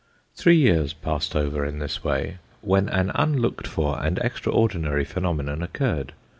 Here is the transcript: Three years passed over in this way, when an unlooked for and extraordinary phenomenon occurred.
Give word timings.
Three 0.33 0.55
years 0.55 0.93
passed 0.93 1.35
over 1.35 1.63
in 1.63 1.77
this 1.77 2.03
way, 2.03 2.39
when 2.61 2.89
an 2.89 3.11
unlooked 3.13 3.67
for 3.67 4.03
and 4.03 4.17
extraordinary 4.17 5.05
phenomenon 5.05 5.61
occurred. 5.61 6.13